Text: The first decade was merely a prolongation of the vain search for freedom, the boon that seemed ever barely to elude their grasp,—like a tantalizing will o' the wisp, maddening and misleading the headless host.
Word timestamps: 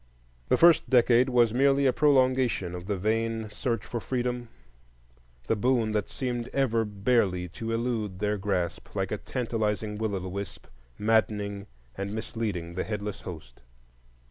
The 0.49 0.57
first 0.57 0.89
decade 0.89 1.29
was 1.29 1.53
merely 1.53 1.85
a 1.85 1.93
prolongation 1.93 2.73
of 2.73 2.87
the 2.87 2.97
vain 2.97 3.51
search 3.51 3.85
for 3.85 3.99
freedom, 3.99 4.49
the 5.45 5.55
boon 5.55 5.91
that 5.91 6.09
seemed 6.09 6.47
ever 6.53 6.83
barely 6.85 7.47
to 7.49 7.71
elude 7.71 8.17
their 8.17 8.39
grasp,—like 8.39 9.11
a 9.11 9.19
tantalizing 9.19 9.99
will 9.99 10.15
o' 10.15 10.19
the 10.19 10.27
wisp, 10.27 10.65
maddening 10.97 11.67
and 11.95 12.15
misleading 12.15 12.73
the 12.73 12.83
headless 12.83 13.21
host. 13.21 13.61